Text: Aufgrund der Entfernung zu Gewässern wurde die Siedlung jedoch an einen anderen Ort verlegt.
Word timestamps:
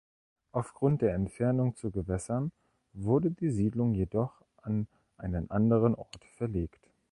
Aufgrund 0.51 1.03
der 1.03 1.13
Entfernung 1.13 1.75
zu 1.75 1.91
Gewässern 1.91 2.51
wurde 2.93 3.29
die 3.29 3.51
Siedlung 3.51 3.93
jedoch 3.93 4.41
an 4.63 4.87
einen 5.19 5.51
anderen 5.51 5.93
Ort 5.93 6.25
verlegt. 6.37 6.89